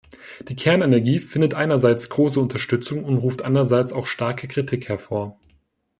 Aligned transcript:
Die 0.49 0.55
Kernenergie 0.55 1.19
findet 1.19 1.53
einerseits 1.53 2.09
große 2.09 2.39
Unterstützung 2.39 3.03
und 3.03 3.17
ruft 3.17 3.43
andererseits 3.43 3.93
auch 3.93 4.07
starke 4.07 4.47
Kritik 4.47 4.89
hervor. 4.89 5.37